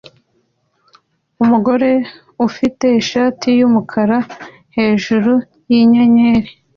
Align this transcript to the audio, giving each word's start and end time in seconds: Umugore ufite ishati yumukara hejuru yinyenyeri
Umugore 1.43 1.91
ufite 2.47 2.85
ishati 3.01 3.47
yumukara 3.59 4.17
hejuru 4.77 5.33
yinyenyeri 5.71 6.49